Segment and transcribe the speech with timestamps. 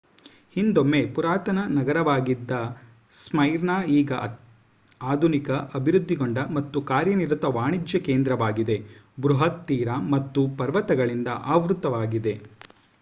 [0.53, 2.53] ಹಿಂದೊಮ್ಮೆ ಪುರಾತನ ನಗರವಾಗಿದ್ದ
[3.13, 4.11] ಸ್ಮೈರ್ನಾ ಈಗ
[5.01, 8.77] ಆಧುನಿಕ ಅಭಿವೃದ್ಧಿಗೊಂಡ ಮತ್ತು ಕಾರ್ಯನಿರತ ವಾಣಿಜ್ಯ ಕೇಂದ್ರವಾಗಿದೆ
[9.17, 12.35] ಬೃಹತ್ ತೀರ ಮತ್ತು ಪರ್ವತಗಳಿಂದ ಆವೃತ್ತವಾಗಿದೆ